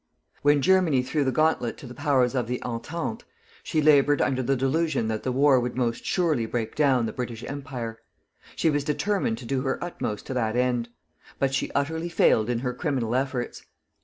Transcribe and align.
When 0.41 0.63
Germany 0.63 1.03
threw 1.03 1.23
the 1.23 1.31
gauntlet 1.31 1.77
to 1.77 1.85
the 1.85 1.93
Powers 1.93 2.33
of 2.33 2.47
the 2.47 2.59
"Entente," 2.63 3.23
she 3.61 3.83
labored 3.83 4.19
under 4.19 4.41
the 4.41 4.55
delusion 4.55 5.07
that 5.09 5.21
the 5.21 5.31
war 5.31 5.59
would 5.59 5.75
most 5.75 6.03
surely 6.05 6.47
break 6.47 6.73
down 6.73 7.05
the 7.05 7.13
British 7.13 7.43
Empire. 7.43 7.99
She 8.55 8.71
was 8.71 8.83
determined 8.83 9.37
to 9.37 9.45
do 9.45 9.61
her 9.61 9.77
utmost 9.79 10.25
to 10.25 10.33
that 10.33 10.55
end. 10.55 10.89
But 11.37 11.53
she 11.53 11.71
utterly 11.73 12.09
failed 12.09 12.49
in 12.49 12.57
her 12.61 12.73
criminal 12.73 13.13
efforts. 13.13 13.61